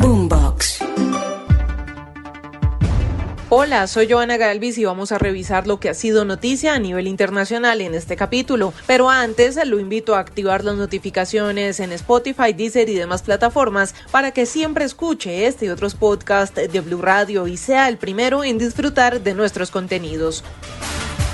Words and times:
Boombox. 0.00 0.78
Hola, 3.50 3.86
soy 3.86 4.10
Joana 4.10 4.38
Galvis 4.38 4.78
y 4.78 4.84
vamos 4.86 5.12
a 5.12 5.18
revisar 5.18 5.66
lo 5.66 5.78
que 5.78 5.90
ha 5.90 5.94
sido 5.94 6.24
noticia 6.24 6.74
a 6.74 6.78
nivel 6.78 7.06
internacional 7.06 7.82
en 7.82 7.94
este 7.94 8.16
capítulo. 8.16 8.72
Pero 8.86 9.10
antes 9.10 9.58
lo 9.66 9.78
invito 9.78 10.14
a 10.14 10.20
activar 10.20 10.64
las 10.64 10.76
notificaciones 10.76 11.80
en 11.80 11.92
Spotify, 11.92 12.54
Deezer 12.54 12.88
y 12.88 12.94
demás 12.94 13.22
plataformas 13.22 13.94
para 14.10 14.30
que 14.30 14.46
siempre 14.46 14.86
escuche 14.86 15.46
este 15.46 15.66
y 15.66 15.68
otros 15.68 15.94
podcasts 15.94 16.54
de 16.72 16.80
Blue 16.80 17.02
Radio 17.02 17.46
y 17.46 17.58
sea 17.58 17.88
el 17.88 17.98
primero 17.98 18.42
en 18.42 18.56
disfrutar 18.56 19.20
de 19.20 19.34
nuestros 19.34 19.70
contenidos. 19.70 20.42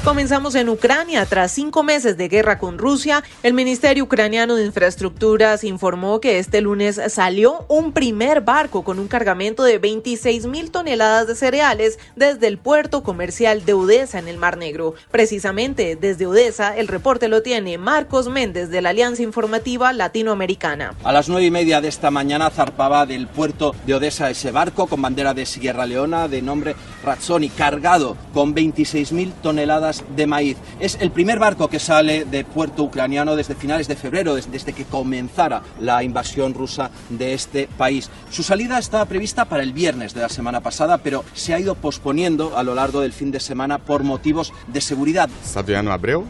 Comenzamos 0.06 0.55
en 0.55 0.69
Ucrania. 0.69 1.27
Tras 1.27 1.51
cinco 1.51 1.83
meses 1.83 2.16
de 2.16 2.28
guerra 2.28 2.60
con 2.60 2.78
Rusia, 2.78 3.24
el 3.42 3.55
Ministerio 3.55 4.05
Ucraniano 4.05 4.55
de 4.55 4.64
Infraestructuras 4.64 5.64
informó 5.64 6.20
que 6.20 6.38
este 6.38 6.60
lunes 6.60 7.01
salió 7.09 7.66
un 7.69 7.91
primer 7.91 8.42
barco 8.42 8.84
con 8.84 9.00
un 9.00 9.09
cargamento 9.09 9.64
de 9.64 9.78
26 9.78 10.47
mil 10.47 10.70
toneladas 10.70 11.27
de 11.27 11.34
cereales 11.34 11.98
desde 12.14 12.47
el 12.47 12.56
puerto 12.56 13.03
comercial 13.03 13.64
de 13.64 13.72
Odessa 13.72 14.20
en 14.20 14.28
el 14.28 14.36
Mar 14.36 14.58
Negro. 14.58 14.94
Precisamente 15.11 15.97
desde 15.97 16.28
Odessa, 16.28 16.77
el 16.77 16.86
reporte 16.86 17.27
lo 17.27 17.42
tiene 17.42 17.77
Marcos 17.77 18.28
Méndez 18.28 18.70
de 18.70 18.83
la 18.83 18.91
Alianza 18.91 19.25
Informativa 19.25 19.92
Latinoamericana. 19.92 20.94
A 21.03 21.11
las 21.11 21.28
nueve 21.28 21.47
y 21.47 21.50
media 21.50 21.81
de 21.81 21.88
esta 21.88 22.12
mañana 22.12 22.50
zarpaba 22.50 23.06
del 23.06 23.27
puerto 23.27 23.75
de 23.84 23.94
Odessa 23.94 24.31
ese 24.31 24.53
barco 24.53 24.86
con 24.86 25.03
bandera 25.03 25.34
de 25.34 25.47
Sierra 25.47 25.84
Leona 25.84 26.28
de 26.28 26.42
nombre 26.42 26.77
Razzoni, 27.03 27.48
cargado 27.48 28.16
con 28.33 28.55
26 28.55 29.11
mil 29.11 29.33
toneladas 29.42 29.95
de 30.16 30.27
maíz. 30.27 30.56
Es 30.80 30.98
el 31.00 31.11
primer 31.11 31.39
barco 31.39 31.69
que 31.69 31.78
sale 31.78 32.25
de 32.25 32.44
puerto 32.44 32.83
ucraniano 32.83 33.36
desde 33.36 33.55
finales 33.55 33.89
de 33.89 33.97
febrero, 33.97 34.34
desde 34.34 34.72
que 34.72 34.84
comenzara 34.84 35.62
la 35.80 36.03
invasión 36.03 36.55
rusa 36.55 36.91
de 37.08 37.34
este 37.34 37.69
país. 37.77 38.11
Su 38.30 38.42
salida 38.42 38.78
estaba 38.78 39.05
prevista 39.05 39.44
para 39.44 39.62
el 39.62 39.72
viernes 39.72 40.14
de 40.14 40.20
la 40.20 40.28
semana 40.28 40.61
pasada, 40.61 40.98
pero 40.98 41.25
se 41.34 41.55
ha 41.55 41.61
ido 41.61 41.75
posponiendo 41.75 42.56
a 42.56 42.62
lo 42.62 42.75
largo 42.75 43.00
del 43.00 43.12
fin 43.12 43.30
de 43.30 43.41
semana 43.41 43.78
por 43.78 44.03
motivos 44.03 44.53
de 44.66 44.80
seguridad. 44.80 45.28
Saviano 45.44 45.92
Abreu, 45.92 46.25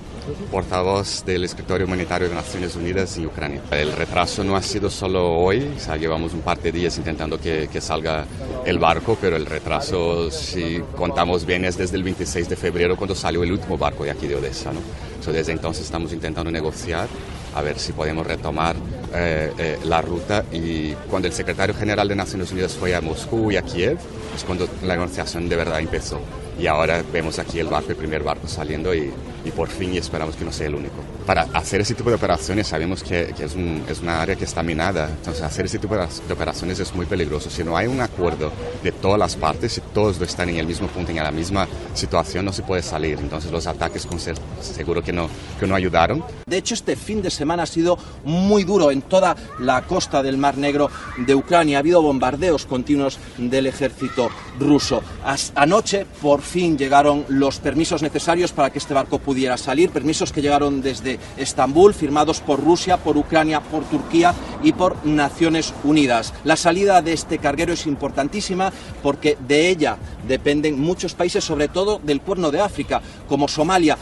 portavoz 0.50 1.24
del 1.24 1.44
escritorio 1.44 1.86
humanitario 1.86 2.28
de 2.28 2.34
Naciones 2.34 2.76
Unidas 2.76 3.16
en 3.16 3.26
Ucrania. 3.26 3.62
El 3.70 3.92
retraso 3.92 4.44
no 4.44 4.56
ha 4.56 4.62
sido 4.62 4.90
solo 4.90 5.36
hoy, 5.38 5.72
o 5.76 5.80
sea, 5.80 5.96
llevamos 5.96 6.34
un 6.34 6.40
par 6.40 6.60
de 6.60 6.72
días 6.72 6.96
intentando 6.98 7.40
que, 7.40 7.68
que 7.72 7.80
salga 7.80 8.26
el 8.64 8.78
barco, 8.78 9.16
pero 9.20 9.36
el 9.36 9.46
retraso, 9.46 10.30
si 10.30 10.82
contamos 10.96 11.46
bien, 11.46 11.64
es 11.64 11.76
desde 11.76 11.96
el 11.96 12.02
26 12.02 12.48
de 12.48 12.56
febrero 12.56 12.96
cuando 12.96 13.14
salió 13.14 13.42
el 13.42 13.52
último 13.56 13.78
barco 13.78 14.04
de 14.04 14.10
aquí 14.10 14.26
de 14.26 14.36
Odessa. 14.36 14.72
¿no? 14.72 14.80
So, 15.22 15.32
desde 15.32 15.52
entonces 15.52 15.84
estamos 15.84 16.12
intentando 16.12 16.50
negociar 16.50 17.08
a 17.54 17.62
ver 17.62 17.78
si 17.78 17.92
podemos 17.92 18.26
retomar 18.26 18.76
eh, 19.14 19.52
eh, 19.58 19.78
la 19.84 20.02
ruta 20.02 20.44
y 20.52 20.92
cuando 21.10 21.26
el 21.26 21.34
secretario 21.34 21.74
general 21.74 22.06
de 22.06 22.14
Naciones 22.14 22.52
Unidas 22.52 22.74
fue 22.74 22.94
a 22.94 23.00
Moscú 23.00 23.50
y 23.50 23.56
a 23.56 23.62
Kiev, 23.62 23.98
es 24.34 24.44
cuando 24.44 24.68
la 24.82 24.94
negociación 24.94 25.48
de 25.48 25.56
verdad 25.56 25.80
empezó. 25.80 26.20
Y 26.58 26.66
ahora 26.66 27.02
vemos 27.12 27.38
aquí 27.38 27.58
el 27.58 27.66
barco, 27.66 27.90
el 27.90 27.96
primer 27.96 28.22
barco 28.22 28.46
saliendo 28.46 28.94
y, 28.94 29.10
y 29.46 29.50
por 29.52 29.68
fin 29.68 29.94
y 29.94 29.98
esperamos 29.98 30.34
que 30.36 30.44
no 30.44 30.52
sea 30.52 30.66
el 30.66 30.74
único. 30.74 30.94
Para 31.24 31.42
hacer 31.54 31.80
ese 31.80 31.94
tipo 31.94 32.10
de 32.10 32.16
operaciones 32.16 32.66
sabemos 32.66 33.02
que, 33.02 33.32
que 33.36 33.44
es, 33.44 33.54
un, 33.54 33.84
es, 33.88 34.00
una 34.00 34.20
área 34.20 34.36
que 34.36 34.44
está 34.44 34.62
minada, 34.62 35.08
entonces 35.08 35.42
hacer 35.42 35.66
ese 35.66 35.78
tipo 35.78 35.96
de, 35.96 36.06
operaciones 36.32 36.78
es 36.80 36.94
muy 36.94 37.06
peligroso. 37.06 37.48
Si 37.48 37.62
no 37.62 37.76
hay 37.76 37.86
un 37.86 38.00
acuerdo 38.00 38.52
de 38.82 38.92
todas 38.92 39.18
las 39.18 39.36
partes, 39.36 39.72
si 39.72 39.80
todos 39.80 40.20
están 40.20 40.48
en 40.48 40.56
el 40.56 40.66
mismo 40.66 40.88
punto, 40.88 41.10
en 41.10 41.16
la 41.16 41.30
misma 41.30 41.68
situación, 41.94 42.44
no 42.44 42.52
se 42.52 42.62
puede 42.62 42.82
salir. 42.82 43.18
Entonces 43.18 43.50
los 43.50 43.66
ataques 43.66 44.04
con 44.06 44.18
ser, 44.18 44.36
seguro 44.60 45.02
que 45.02 45.12
no, 45.12 45.28
que 45.58 45.66
no 45.66 45.74
ayudaron. 45.74 46.24
De 46.46 46.58
hecho, 46.58 46.74
este 46.74 46.96
fin 46.96 47.22
de 47.22 47.30
semana 47.30 47.62
ha 47.64 47.66
sido 47.66 47.98
muy 48.24 48.64
duro 48.64 48.90
en 48.90 49.02
toda 49.02 49.36
la 49.60 49.82
costa 49.82 50.22
del 50.22 50.38
Mar 50.38 50.58
Negro 50.58 50.90
de 51.18 51.34
Ucrania. 51.34 51.78
Ha 51.78 51.80
habido 51.80 52.02
bombardeos 52.02 52.66
continuos 52.66 53.18
del 53.36 53.66
ejército 53.66 54.30
ruso. 54.58 55.02
As 55.24 55.52
anoche, 55.54 56.06
por 56.20 56.42
fin, 56.42 56.76
llegaron 56.76 57.24
los 57.28 57.58
permisos 57.58 58.02
necesarios 58.02 58.52
para 58.52 58.70
que 58.70 58.78
este 58.78 58.94
barco 58.94 59.18
pudiera 59.18 59.35
salir, 59.56 59.90
permisos 59.90 60.32
que 60.32 60.42
llegaron 60.42 60.80
desde 60.80 61.18
Estambul, 61.36 61.94
firmados 61.94 62.40
por 62.40 62.62
Rusia, 62.62 62.96
por 62.96 63.16
Ucrania, 63.16 63.60
por 63.60 63.84
Turquía 63.84 64.34
y 64.62 64.72
por 64.72 65.04
Naciones 65.06 65.74
Unidas. 65.84 66.32
La 66.44 66.56
salida 66.56 67.02
de 67.02 67.12
este 67.12 67.38
carguero 67.38 67.72
es 67.74 67.86
importantísima 67.86 68.72
porque 69.02 69.36
de 69.46 69.68
ella 69.68 69.98
dependen 70.26 70.80
muchos 70.80 71.14
países, 71.14 71.44
sobre 71.44 71.68
todo 71.68 72.00
del 72.02 72.20
cuerno 72.20 72.50
de 72.50 72.60
África, 72.60 73.02
como 73.28 73.48
Somalia. 73.48 73.98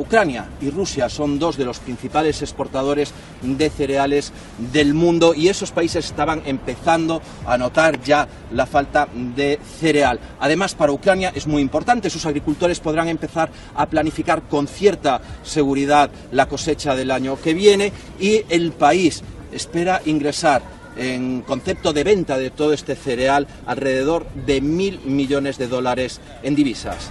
Ucrania 0.00 0.48
y 0.60 0.70
Rusia 0.70 1.08
son 1.08 1.38
dos 1.38 1.56
de 1.56 1.64
los 1.64 1.78
principales 1.78 2.40
exportadores 2.40 3.12
de 3.42 3.68
cereales 3.70 4.32
del 4.72 4.94
mundo 4.94 5.34
y 5.34 5.48
esos 5.48 5.72
países 5.72 6.06
estaban 6.06 6.42
empezando 6.46 7.20
a 7.46 7.58
notar 7.58 8.02
ya 8.02 8.26
la 8.52 8.66
falta 8.66 9.08
de 9.36 9.60
cereal. 9.78 10.18
Además, 10.40 10.74
para 10.74 10.92
Ucrania 10.92 11.32
es 11.34 11.46
muy 11.46 11.60
importante, 11.60 12.08
sus 12.08 12.26
agricultores 12.26 12.80
podrán 12.80 13.08
empezar 13.08 13.50
a 13.74 13.86
planificar 13.86 14.42
con 14.42 14.66
cierta 14.66 15.20
seguridad 15.42 16.10
la 16.32 16.46
cosecha 16.48 16.94
del 16.94 17.10
año 17.10 17.38
que 17.40 17.54
viene 17.54 17.92
y 18.18 18.42
el 18.48 18.72
país 18.72 19.22
espera 19.52 20.00
ingresar 20.06 20.62
en 20.96 21.42
concepto 21.42 21.92
de 21.92 22.04
venta 22.04 22.38
de 22.38 22.50
todo 22.50 22.72
este 22.72 22.96
cereal 22.96 23.46
alrededor 23.66 24.26
de 24.46 24.60
mil 24.60 25.00
millones 25.00 25.58
de 25.58 25.68
dólares 25.68 26.20
en 26.42 26.54
divisas. 26.54 27.10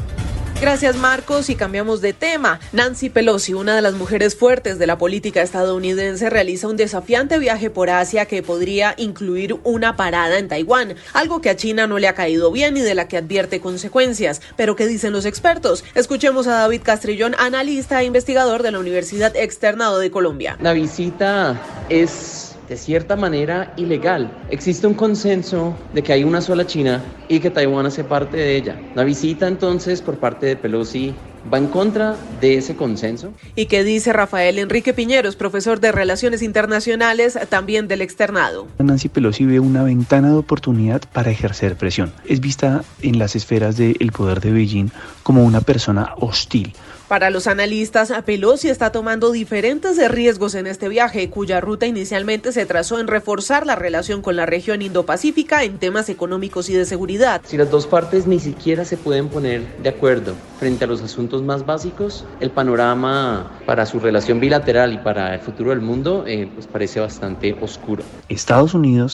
Gracias 0.61 0.97
Marcos 0.97 1.49
y 1.49 1.55
cambiamos 1.55 2.01
de 2.01 2.11
tema. 2.11 2.59
Nancy 2.73 3.09
Pelosi, 3.09 3.53
una 3.53 3.77
de 3.77 3.81
las 3.81 3.93
mujeres 3.93 4.35
fuertes 4.35 4.77
de 4.77 4.87
la 4.87 4.97
política 4.97 5.41
estadounidense, 5.41 6.29
realiza 6.29 6.67
un 6.67 6.75
desafiante 6.75 7.39
viaje 7.39 7.69
por 7.69 7.89
Asia 7.89 8.25
que 8.25 8.43
podría 8.43 8.93
incluir 8.97 9.57
una 9.63 9.95
parada 9.95 10.37
en 10.37 10.49
Taiwán, 10.49 10.95
algo 11.13 11.39
que 11.39 11.49
a 11.49 11.55
China 11.55 11.87
no 11.87 11.97
le 11.97 12.09
ha 12.09 12.13
caído 12.13 12.51
bien 12.51 12.75
y 12.75 12.81
de 12.81 12.93
la 12.93 13.07
que 13.07 13.15
advierte 13.15 13.61
consecuencias. 13.61 14.41
Pero 14.57 14.75
¿qué 14.75 14.85
dicen 14.85 15.13
los 15.13 15.25
expertos? 15.25 15.85
Escuchemos 15.95 16.45
a 16.47 16.59
David 16.59 16.81
Castrillón, 16.83 17.35
analista 17.39 18.01
e 18.01 18.05
investigador 18.05 18.61
de 18.61 18.71
la 18.71 18.79
Universidad 18.79 19.33
Externado 19.37 19.97
de 19.97 20.11
Colombia. 20.11 20.57
La 20.59 20.73
visita 20.73 21.57
es 21.87 22.48
de 22.69 22.77
cierta 22.77 23.15
manera 23.15 23.73
ilegal. 23.77 24.31
Existe 24.51 24.85
un 24.85 24.93
consenso 24.93 25.75
de 25.93 26.03
que 26.03 26.13
hay 26.13 26.23
una 26.23 26.39
sola 26.39 26.67
China 26.67 27.03
y 27.27 27.39
que 27.39 27.49
Taiwán 27.49 27.87
hace 27.87 28.03
parte 28.03 28.37
de 28.37 28.55
ella. 28.55 28.79
La 28.95 29.03
visita 29.03 29.47
entonces 29.47 30.01
por 30.03 30.17
parte 30.19 30.45
de 30.45 30.55
Pelosi 30.55 31.15
va 31.51 31.57
en 31.57 31.67
contra 31.67 32.15
de 32.41 32.57
ese 32.57 32.75
consenso. 32.75 33.33
¿Y 33.55 33.65
qué 33.65 33.83
dice 33.83 34.13
Rafael 34.13 34.59
Enrique 34.59 34.93
Piñeros, 34.93 35.35
profesor 35.35 35.79
de 35.79 35.91
Relaciones 35.91 36.41
Internacionales, 36.41 37.39
también 37.49 37.87
del 37.87 38.01
externado? 38.01 38.67
Nancy 38.77 39.09
Pelosi 39.09 39.45
ve 39.45 39.59
una 39.59 39.83
ventana 39.83 40.29
de 40.29 40.37
oportunidad 40.37 41.01
para 41.11 41.31
ejercer 41.31 41.75
presión. 41.75 42.13
Es 42.25 42.39
vista 42.39 42.83
en 43.01 43.17
las 43.17 43.35
esferas 43.35 43.77
del 43.77 44.11
poder 44.11 44.41
de 44.41 44.51
Beijing 44.51 44.91
como 45.23 45.43
una 45.43 45.61
persona 45.61 46.13
hostil. 46.17 46.73
Para 47.09 47.31
los 47.31 47.47
analistas, 47.47 48.13
Pelosi 48.23 48.69
está 48.69 48.91
tomando 48.91 49.31
diferentes 49.31 49.97
riesgos 50.11 50.53
en 50.53 50.67
este 50.67 50.87
viaje, 50.89 51.27
cuya 51.31 51.59
ruta 51.59 51.87
inicialmente 51.87 52.51
se 52.51 52.67
trazó 52.67 52.99
en 52.99 53.07
reforzar 53.07 53.65
la 53.65 53.75
relación 53.75 54.21
con 54.21 54.35
la 54.35 54.45
región 54.45 54.83
Indo-Pacífica 54.83 55.63
en 55.63 55.79
temas 55.79 56.07
económicos 56.09 56.69
y 56.69 56.75
de 56.75 56.85
seguridad. 56.85 57.41
Si 57.45 57.57
las 57.57 57.71
dos 57.71 57.87
partes 57.87 58.27
ni 58.27 58.39
siquiera 58.39 58.85
se 58.85 58.95
pueden 58.95 59.27
poner 59.29 59.63
de 59.81 59.89
acuerdo 59.89 60.35
frente 60.59 60.83
a 60.83 60.87
los 60.87 61.01
asuntos 61.01 61.41
más 61.41 61.65
básicos, 61.65 62.25
el 62.41 62.51
panorama 62.51 63.59
para 63.65 63.87
su 63.87 63.99
relación 63.99 64.39
bilateral 64.39 64.93
y 64.93 64.99
para 64.99 65.33
el 65.33 65.39
futuro 65.39 65.71
del 65.71 65.81
mundo 65.81 66.25
eh, 66.27 66.47
pues 66.53 66.67
parece 66.67 66.99
bastante 66.99 67.57
oscuro. 67.59 68.03
Estados 68.27 68.75
Unidos 68.75 69.13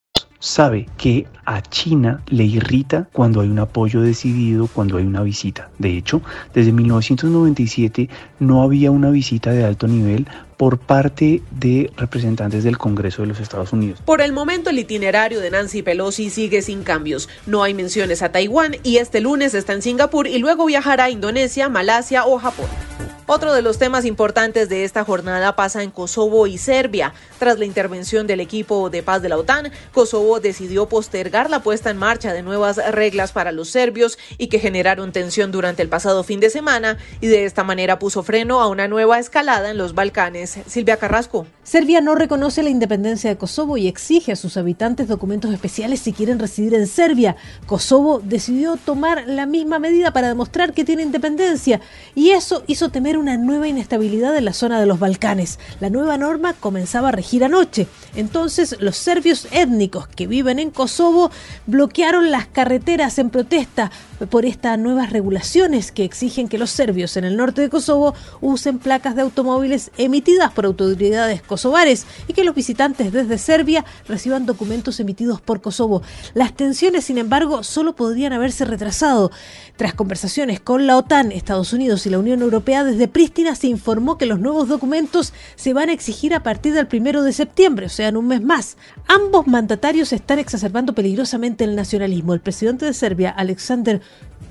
Sabe 0.41 0.87
que 0.97 1.27
a 1.45 1.61
China 1.61 2.21
le 2.27 2.43
irrita 2.43 3.07
cuando 3.13 3.41
hay 3.41 3.47
un 3.47 3.59
apoyo 3.59 4.01
decidido, 4.01 4.67
cuando 4.67 4.97
hay 4.97 5.05
una 5.05 5.21
visita. 5.21 5.69
De 5.77 5.95
hecho, 5.95 6.21
desde 6.53 6.73
1997 6.73 8.09
no 8.39 8.63
había 8.63 8.91
una 8.91 9.11
visita 9.11 9.51
de 9.51 9.63
alto 9.63 9.87
nivel 9.87 10.27
por 10.61 10.77
parte 10.77 11.41
de 11.49 11.89
representantes 11.97 12.63
del 12.63 12.77
Congreso 12.77 13.23
de 13.23 13.29
los 13.29 13.39
Estados 13.39 13.73
Unidos. 13.73 13.99
Por 14.05 14.21
el 14.21 14.31
momento 14.31 14.69
el 14.69 14.77
itinerario 14.77 15.39
de 15.39 15.49
Nancy 15.49 15.81
Pelosi 15.81 16.29
sigue 16.29 16.61
sin 16.61 16.83
cambios. 16.83 17.29
No 17.47 17.63
hay 17.63 17.73
menciones 17.73 18.21
a 18.21 18.31
Taiwán 18.31 18.75
y 18.83 18.97
este 18.97 19.21
lunes 19.21 19.55
está 19.55 19.73
en 19.73 19.81
Singapur 19.81 20.27
y 20.27 20.37
luego 20.37 20.67
viajará 20.67 21.05
a 21.05 21.09
Indonesia, 21.09 21.67
Malasia 21.67 22.27
o 22.27 22.37
Japón. 22.37 22.67
Otro 23.33 23.53
de 23.53 23.61
los 23.61 23.77
temas 23.77 24.03
importantes 24.03 24.67
de 24.67 24.83
esta 24.83 25.05
jornada 25.05 25.55
pasa 25.55 25.83
en 25.83 25.91
Kosovo 25.91 26.47
y 26.47 26.57
Serbia. 26.57 27.13
Tras 27.39 27.57
la 27.59 27.63
intervención 27.63 28.27
del 28.27 28.41
equipo 28.41 28.89
de 28.89 29.03
paz 29.03 29.21
de 29.21 29.29
la 29.29 29.37
OTAN, 29.37 29.71
Kosovo 29.93 30.41
decidió 30.41 30.89
postergar 30.89 31.49
la 31.49 31.63
puesta 31.63 31.89
en 31.89 31.97
marcha 31.97 32.33
de 32.33 32.43
nuevas 32.43 32.75
reglas 32.91 33.31
para 33.31 33.53
los 33.53 33.69
serbios 33.69 34.19
y 34.37 34.47
que 34.47 34.59
generaron 34.59 35.13
tensión 35.13 35.53
durante 35.53 35.81
el 35.81 35.87
pasado 35.87 36.25
fin 36.25 36.41
de 36.41 36.49
semana 36.49 36.97
y 37.21 37.27
de 37.27 37.45
esta 37.45 37.63
manera 37.63 37.99
puso 37.99 38.21
freno 38.21 38.59
a 38.59 38.67
una 38.67 38.89
nueva 38.89 39.17
escalada 39.17 39.69
en 39.69 39.77
los 39.77 39.95
Balcanes. 39.95 40.50
Silvia 40.67 40.97
Carrasco. 40.97 41.45
Serbia 41.63 42.01
no 42.01 42.15
reconoce 42.15 42.63
la 42.63 42.69
independencia 42.69 43.29
de 43.29 43.37
Kosovo 43.37 43.77
y 43.77 43.87
exige 43.87 44.31
a 44.31 44.35
sus 44.35 44.57
habitantes 44.57 45.07
documentos 45.07 45.53
especiales 45.53 45.99
si 45.99 46.13
quieren 46.13 46.39
residir 46.39 46.73
en 46.73 46.87
Serbia. 46.87 47.35
Kosovo 47.65 48.19
decidió 48.23 48.77
tomar 48.77 49.27
la 49.27 49.45
misma 49.45 49.79
medida 49.79 50.11
para 50.11 50.27
demostrar 50.27 50.73
que 50.73 50.83
tiene 50.83 51.03
independencia 51.03 51.81
y 52.15 52.31
eso 52.31 52.63
hizo 52.67 52.89
temer 52.89 53.17
una 53.17 53.37
nueva 53.37 53.67
inestabilidad 53.67 54.35
en 54.35 54.45
la 54.45 54.53
zona 54.53 54.79
de 54.79 54.85
los 54.85 54.99
Balcanes. 54.99 55.59
La 55.79 55.89
nueva 55.89 56.17
norma 56.17 56.53
comenzaba 56.53 57.09
a 57.09 57.13
regir 57.13 57.43
anoche. 57.43 57.87
Entonces, 58.15 58.75
los 58.79 58.97
serbios 58.97 59.47
étnicos 59.51 60.07
que 60.07 60.27
viven 60.27 60.59
en 60.59 60.71
Kosovo 60.71 61.31
bloquearon 61.67 62.31
las 62.31 62.47
carreteras 62.47 63.19
en 63.19 63.29
protesta 63.29 63.91
por 64.29 64.45
estas 64.45 64.77
nuevas 64.77 65.11
regulaciones 65.11 65.91
que 65.91 66.03
exigen 66.03 66.47
que 66.47 66.57
los 66.57 66.71
serbios 66.71 67.17
en 67.17 67.23
el 67.23 67.37
norte 67.37 67.61
de 67.61 67.69
Kosovo 67.69 68.13
usen 68.39 68.79
placas 68.79 69.15
de 69.15 69.21
automóviles 69.21 69.91
emitidas 69.97 70.30
por 70.53 70.65
autoridades 70.65 71.41
kosovares 71.41 72.05
y 72.27 72.33
que 72.33 72.43
los 72.43 72.55
visitantes 72.55 73.11
desde 73.11 73.37
Serbia 73.37 73.85
reciban 74.07 74.45
documentos 74.45 74.99
emitidos 74.99 75.41
por 75.41 75.61
Kosovo. 75.61 76.01
Las 76.33 76.55
tensiones, 76.55 77.05
sin 77.05 77.17
embargo, 77.17 77.63
solo 77.63 77.95
podrían 77.95 78.33
haberse 78.33 78.65
retrasado. 78.65 79.31
Tras 79.75 79.93
conversaciones 79.93 80.59
con 80.59 80.87
la 80.87 80.97
OTAN, 80.97 81.31
Estados 81.31 81.73
Unidos 81.73 82.05
y 82.05 82.09
la 82.09 82.19
Unión 82.19 82.41
Europea, 82.41 82.83
desde 82.83 83.07
Prístina 83.07 83.55
se 83.55 83.67
informó 83.67 84.17
que 84.17 84.25
los 84.25 84.39
nuevos 84.39 84.67
documentos 84.67 85.33
se 85.55 85.73
van 85.73 85.89
a 85.89 85.93
exigir 85.93 86.33
a 86.33 86.43
partir 86.43 86.73
del 86.73 86.87
primero 86.87 87.23
de 87.23 87.33
septiembre, 87.33 87.87
o 87.87 87.89
sea, 87.89 88.07
en 88.07 88.17
un 88.17 88.27
mes 88.27 88.41
más. 88.41 88.77
Ambos 89.07 89.47
mandatarios 89.47 90.13
están 90.13 90.39
exacerbando 90.39 90.93
peligrosamente 90.93 91.63
el 91.63 91.75
nacionalismo. 91.75 92.33
El 92.33 92.39
presidente 92.39 92.85
de 92.85 92.93
Serbia, 92.93 93.31
Alexander 93.31 94.01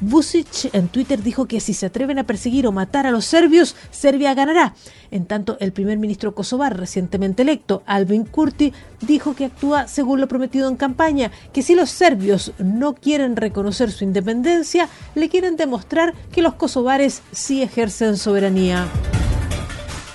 Vucic 0.00 0.72
en 0.72 0.88
Twitter 0.88 1.22
dijo 1.22 1.46
que 1.46 1.60
si 1.60 1.74
se 1.74 1.86
atreven 1.86 2.18
a 2.18 2.24
perseguir 2.24 2.66
o 2.66 2.72
matar 2.72 3.06
a 3.06 3.10
los 3.10 3.24
serbios, 3.24 3.76
Serbia 3.90 4.34
ganará. 4.34 4.74
En 5.10 5.26
tanto, 5.26 5.56
el 5.60 5.72
primer 5.72 5.98
ministro 5.98 6.34
kosovar 6.34 6.78
recientemente 6.78 7.42
electo, 7.42 7.82
Albin 7.86 8.24
Kurti, 8.24 8.72
dijo 9.00 9.34
que 9.34 9.46
actúa 9.46 9.88
según 9.88 10.20
lo 10.20 10.28
prometido 10.28 10.68
en 10.68 10.76
campaña, 10.76 11.30
que 11.52 11.62
si 11.62 11.74
los 11.74 11.90
serbios 11.90 12.52
no 12.58 12.94
quieren 12.94 13.36
reconocer 13.36 13.90
su 13.90 14.04
independencia, 14.04 14.88
le 15.14 15.28
quieren 15.28 15.56
demostrar 15.56 16.14
que 16.32 16.42
los 16.42 16.54
kosovares 16.54 17.22
sí 17.32 17.62
ejercen 17.62 18.16
soberanía. 18.16 18.86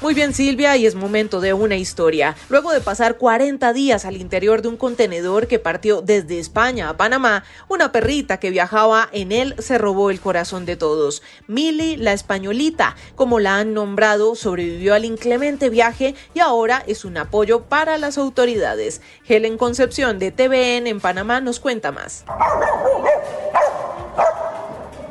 Muy 0.05 0.13
bien 0.13 0.35
Silvia, 0.35 0.77
y 0.77 0.85
es 0.85 0.93
momento 0.93 1.41
de 1.41 1.55
una 1.55 1.77
historia. 1.77 2.35
Luego 2.49 2.71
de 2.71 2.79
pasar 2.79 3.17
40 3.17 3.73
días 3.73 4.05
al 4.05 4.17
interior 4.17 4.61
de 4.61 4.67
un 4.67 4.77
contenedor 4.77 5.47
que 5.47 5.57
partió 5.57 6.03
desde 6.03 6.37
España 6.37 6.89
a 6.89 6.95
Panamá, 6.95 7.43
una 7.69 7.91
perrita 7.91 8.39
que 8.39 8.51
viajaba 8.51 9.09
en 9.13 9.31
él 9.31 9.55
se 9.57 9.79
robó 9.79 10.11
el 10.11 10.19
corazón 10.19 10.67
de 10.67 10.75
todos. 10.75 11.23
Mili, 11.47 11.97
la 11.97 12.13
españolita, 12.13 12.95
como 13.15 13.39
la 13.39 13.57
han 13.57 13.73
nombrado, 13.73 14.35
sobrevivió 14.35 14.93
al 14.93 15.05
inclemente 15.05 15.71
viaje 15.71 16.13
y 16.35 16.39
ahora 16.39 16.83
es 16.85 17.03
un 17.03 17.17
apoyo 17.17 17.63
para 17.63 17.97
las 17.97 18.19
autoridades. 18.19 19.01
Helen 19.27 19.57
Concepción 19.57 20.19
de 20.19 20.29
TVN 20.29 20.85
en 20.85 20.99
Panamá 20.99 21.41
nos 21.41 21.59
cuenta 21.59 21.91
más. 21.91 22.25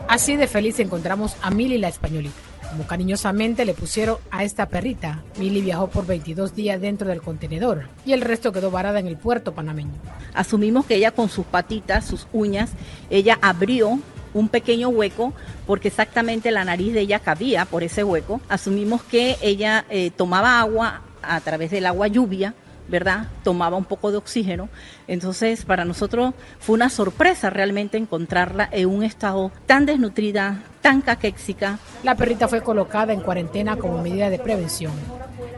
Así 0.06 0.36
de 0.36 0.46
feliz 0.46 0.78
encontramos 0.78 1.34
a 1.42 1.50
Mili 1.50 1.78
la 1.78 1.88
españolita 1.88 2.53
como 2.74 2.88
cariñosamente 2.88 3.64
le 3.64 3.72
pusieron 3.72 4.16
a 4.32 4.42
esta 4.42 4.66
perrita. 4.66 5.22
Milly 5.38 5.60
viajó 5.60 5.86
por 5.86 6.06
22 6.06 6.56
días 6.56 6.80
dentro 6.80 7.08
del 7.08 7.22
contenedor 7.22 7.84
y 8.04 8.14
el 8.14 8.20
resto 8.20 8.50
quedó 8.50 8.72
varada 8.72 8.98
en 8.98 9.06
el 9.06 9.16
puerto 9.16 9.54
panameño. 9.54 9.92
Asumimos 10.34 10.84
que 10.84 10.96
ella 10.96 11.12
con 11.12 11.28
sus 11.28 11.46
patitas, 11.46 12.04
sus 12.04 12.26
uñas, 12.32 12.72
ella 13.10 13.38
abrió 13.42 14.00
un 14.32 14.48
pequeño 14.48 14.88
hueco 14.88 15.32
porque 15.68 15.86
exactamente 15.86 16.50
la 16.50 16.64
nariz 16.64 16.92
de 16.94 17.02
ella 17.02 17.20
cabía 17.20 17.64
por 17.64 17.84
ese 17.84 18.02
hueco. 18.02 18.40
Asumimos 18.48 19.04
que 19.04 19.36
ella 19.40 19.84
eh, 19.88 20.10
tomaba 20.10 20.58
agua 20.58 21.02
a 21.22 21.40
través 21.42 21.70
del 21.70 21.86
agua 21.86 22.08
lluvia 22.08 22.54
¿verdad? 22.88 23.28
Tomaba 23.42 23.76
un 23.76 23.84
poco 23.84 24.10
de 24.10 24.18
oxígeno. 24.18 24.68
Entonces, 25.08 25.64
para 25.64 25.84
nosotros 25.84 26.34
fue 26.58 26.74
una 26.74 26.90
sorpresa 26.90 27.50
realmente 27.50 27.96
encontrarla 27.96 28.68
en 28.70 28.88
un 28.88 29.02
estado 29.04 29.50
tan 29.66 29.86
desnutrida, 29.86 30.62
tan 30.82 31.00
caquéxica. 31.00 31.78
La 32.02 32.14
perrita 32.14 32.48
fue 32.48 32.62
colocada 32.62 33.12
en 33.12 33.20
cuarentena 33.20 33.76
como 33.76 34.02
medida 34.02 34.30
de 34.30 34.38
prevención, 34.38 34.92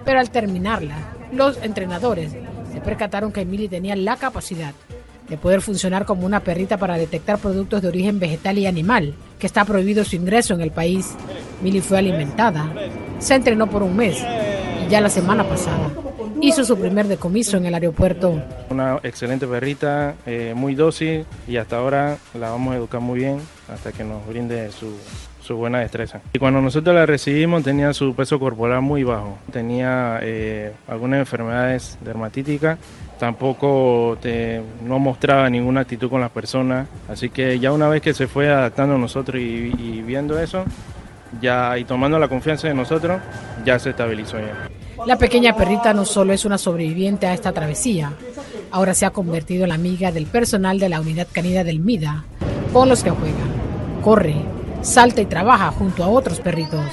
pero 0.05 0.20
al 0.20 0.31
terminarla, 0.31 0.96
los 1.32 1.56
entrenadores 1.62 2.32
se 2.73 2.81
percataron 2.81 3.32
que 3.32 3.40
Emily 3.40 3.69
tenía 3.69 3.96
la 3.96 4.17
capacidad 4.17 4.73
de 5.28 5.37
poder 5.37 5.61
funcionar 5.61 6.05
como 6.05 6.25
una 6.25 6.40
perrita 6.40 6.76
para 6.76 6.96
detectar 6.96 7.38
productos 7.38 7.82
de 7.82 7.88
origen 7.88 8.20
vegetal 8.20 8.58
y 8.58 8.67
animal, 8.67 9.14
que 9.40 9.49
está 9.49 9.64
prohibido 9.64 10.05
su 10.05 10.14
ingreso 10.14 10.55
en 10.55 10.61
el 10.61 10.70
país. 10.70 11.14
Milly 11.62 11.81
fue 11.81 11.99
alimentada, 11.99 12.73
se 13.19 13.34
entrenó 13.34 13.67
por 13.67 13.82
un 13.82 13.96
mes 13.96 14.23
y 14.84 14.88
ya 14.88 15.00
la 15.00 15.08
semana 15.08 15.43
pasada 15.43 15.90
hizo 16.41 16.65
su 16.65 16.79
primer 16.79 17.06
decomiso 17.06 17.56
en 17.56 17.67
el 17.67 17.75
aeropuerto. 17.75 18.43
Una 18.71 18.99
excelente 19.03 19.47
perrita, 19.47 20.15
eh, 20.27 20.53
muy 20.55 20.75
dócil 20.75 21.25
y 21.47 21.56
hasta 21.56 21.77
ahora 21.77 22.19
la 22.38 22.50
vamos 22.50 22.75
a 22.75 22.77
educar 22.77 23.00
muy 23.00 23.21
bien 23.21 23.41
hasta 23.73 23.93
que 23.93 24.05
nos 24.05 24.27
brinde 24.27 24.71
su, 24.71 24.97
su 25.41 25.56
buena 25.56 25.81
destreza. 25.81 26.21
Y 26.33 26.38
cuando 26.38 26.61
nosotros 26.61 26.94
la 26.94 27.06
recibimos 27.06 27.62
tenía 27.62 27.93
su 27.93 28.15
peso 28.15 28.38
corporal 28.38 28.83
muy 28.83 29.05
bajo, 29.05 29.38
tenía 29.53 30.19
eh, 30.23 30.73
algunas 30.88 31.21
enfermedades 31.21 31.99
dermatíticas, 32.00 32.79
tampoco 33.19 34.19
te, 34.21 34.61
no 34.83 34.99
mostraba 34.99 35.49
ninguna 35.49 35.83
actitud 35.83 36.11
con 36.11 36.21
las 36.21 36.31
personas, 36.31 36.88
así 37.09 37.31
que 37.31 37.59
ya 37.59 37.73
una 37.73 37.88
vez 37.88 38.02
que 38.02 38.14
se 38.14 38.26
fue 38.26 38.49
adaptando 38.50 38.97
a 38.97 38.99
nosotros 38.99 39.40
y, 39.40 39.73
y 39.78 40.02
viendo 40.05 40.38
eso, 40.38 40.64
ya 41.40 41.76
y 41.78 41.85
tomando 41.85 42.19
la 42.19 42.28
confianza 42.28 42.69
de 42.69 42.75
nosotros, 42.75 43.21
ya 43.64 43.78
se 43.78 43.90
estabilizó 43.90 44.38
ya. 44.38 44.69
La 45.05 45.19
pequeña 45.19 45.55
perrita 45.55 45.93
no 45.93 46.05
solo 46.05 46.33
es 46.33 46.45
una 46.45 46.59
sobreviviente 46.59 47.26
a 47.26 47.35
esta 47.35 47.53
travesía, 47.53 48.12
ahora 48.71 48.95
se 48.95 49.05
ha 49.05 49.11
convertido 49.11 49.65
en 49.65 49.69
la 49.69 49.75
amiga 49.75 50.11
del 50.11 50.26
personal 50.26 50.79
de 50.79 50.88
la 50.88 51.00
unidad 51.00 51.29
canina 51.31 51.65
del 51.65 51.81
MIDA, 51.81 52.25
con 52.73 52.88
los 52.88 53.03
que 53.03 53.11
juega, 53.11 53.45
corre, 54.03 54.37
salta 54.83 55.21
y 55.21 55.26
trabaja 55.26 55.71
junto 55.71 56.03
a 56.03 56.09
otros 56.09 56.41
perritos. 56.41 56.85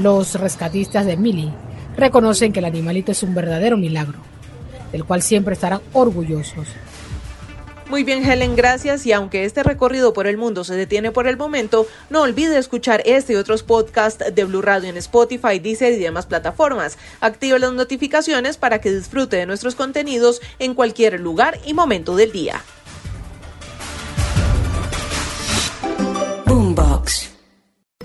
Los 0.00 0.38
rescatistas 0.38 1.04
de 1.06 1.16
Millie 1.16 1.52
reconocen 1.96 2.52
que 2.52 2.60
el 2.60 2.64
animalito 2.64 3.12
es 3.12 3.22
un 3.22 3.34
verdadero 3.34 3.76
milagro, 3.76 4.18
del 4.92 5.04
cual 5.04 5.22
siempre 5.22 5.54
estarán 5.54 5.80
orgullosos. 5.92 6.68
Muy 7.88 8.02
bien, 8.02 8.24
Helen, 8.24 8.56
gracias. 8.56 9.04
Y 9.04 9.12
aunque 9.12 9.44
este 9.44 9.62
recorrido 9.62 10.14
por 10.14 10.26
el 10.26 10.38
mundo 10.38 10.64
se 10.64 10.74
detiene 10.74 11.12
por 11.12 11.28
el 11.28 11.36
momento, 11.36 11.86
no 12.08 12.22
olvide 12.22 12.58
escuchar 12.58 13.02
este 13.04 13.34
y 13.34 13.36
otros 13.36 13.62
podcasts 13.62 14.24
de 14.34 14.44
Blue 14.44 14.62
Radio 14.62 14.88
en 14.88 14.96
Spotify, 14.96 15.58
Deezer 15.58 15.92
y 15.92 15.98
demás 15.98 16.26
plataformas. 16.26 16.96
Active 17.20 17.58
las 17.58 17.72
notificaciones 17.72 18.56
para 18.56 18.80
que 18.80 18.90
disfrute 18.90 19.36
de 19.36 19.46
nuestros 19.46 19.74
contenidos 19.74 20.40
en 20.58 20.74
cualquier 20.74 21.20
lugar 21.20 21.60
y 21.66 21.74
momento 21.74 22.16
del 22.16 22.32
día. 22.32 22.62